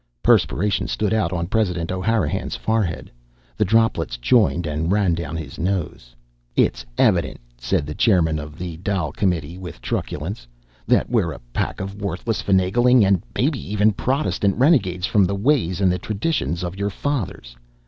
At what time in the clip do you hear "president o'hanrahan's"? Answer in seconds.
1.45-2.55